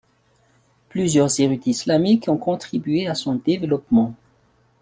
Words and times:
Plusieurs 0.89 1.39
érudits 1.39 1.69
islamiques 1.69 2.27
ont 2.27 2.39
contribué 2.39 3.05
à 3.05 3.13
son 3.13 3.35
développement. 3.35 4.15